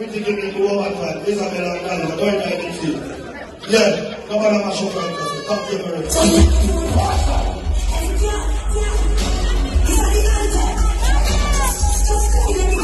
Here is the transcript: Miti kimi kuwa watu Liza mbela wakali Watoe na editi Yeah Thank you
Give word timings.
Miti 0.00 0.20
kimi 0.20 0.52
kuwa 0.52 0.72
watu 0.76 0.96
Liza 1.30 1.44
mbela 1.50 1.68
wakali 1.72 2.02
Watoe 2.02 2.32
na 2.32 2.44
editi 2.54 2.98
Yeah 3.70 4.18
Thank 6.10 7.42
you 7.42 7.47